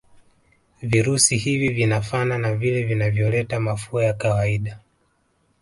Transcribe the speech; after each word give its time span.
virusi 0.81 1.37
hivi 1.37 1.69
vinafana 1.69 2.37
na 2.37 2.55
vile 2.55 2.83
vinavyoleta 2.83 3.59
mafua 3.59 4.03
ya 4.05 4.13
kawaida 4.13 4.79